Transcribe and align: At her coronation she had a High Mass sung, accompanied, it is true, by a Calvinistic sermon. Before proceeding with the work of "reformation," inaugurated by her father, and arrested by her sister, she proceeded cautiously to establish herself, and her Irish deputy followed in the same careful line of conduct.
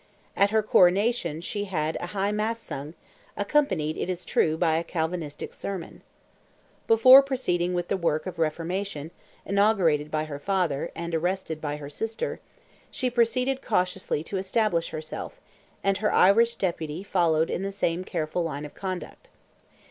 At 0.35 0.49
her 0.49 0.63
coronation 0.63 1.41
she 1.41 1.65
had 1.65 1.95
a 1.99 2.07
High 2.07 2.31
Mass 2.31 2.57
sung, 2.57 2.95
accompanied, 3.37 3.97
it 3.97 4.09
is 4.09 4.25
true, 4.25 4.57
by 4.57 4.77
a 4.77 4.83
Calvinistic 4.83 5.53
sermon. 5.53 6.01
Before 6.87 7.21
proceeding 7.21 7.75
with 7.75 7.87
the 7.87 7.97
work 7.97 8.25
of 8.25 8.39
"reformation," 8.39 9.11
inaugurated 9.45 10.09
by 10.09 10.23
her 10.23 10.39
father, 10.39 10.89
and 10.95 11.13
arrested 11.13 11.61
by 11.61 11.75
her 11.75 11.87
sister, 11.87 12.39
she 12.89 13.11
proceeded 13.11 13.61
cautiously 13.61 14.23
to 14.23 14.37
establish 14.37 14.89
herself, 14.89 15.39
and 15.83 15.99
her 15.99 16.11
Irish 16.11 16.55
deputy 16.55 17.03
followed 17.03 17.51
in 17.51 17.61
the 17.61 17.71
same 17.71 18.03
careful 18.03 18.43
line 18.43 18.65
of 18.65 18.73
conduct. 18.73 19.27